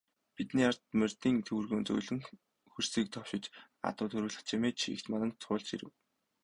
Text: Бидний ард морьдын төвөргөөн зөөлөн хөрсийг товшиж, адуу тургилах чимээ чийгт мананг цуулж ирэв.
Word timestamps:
Бидний 0.35 0.65
ард 0.69 0.81
морьдын 0.99 1.35
төвөргөөн 1.47 1.83
зөөлөн 1.87 2.21
хөрсийг 2.73 3.07
товшиж, 3.11 3.45
адуу 3.89 4.07
тургилах 4.09 4.43
чимээ 4.49 4.71
чийгт 4.81 5.05
мананг 5.11 5.35
цуулж 5.43 5.67
ирэв. 5.75 5.91